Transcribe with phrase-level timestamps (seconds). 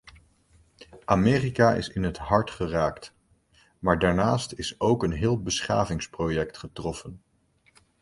[1.07, 3.13] Amerika is in het hart geraakt,
[3.79, 7.21] maar daarnaast is ook een heel beschavingsproject getroffen.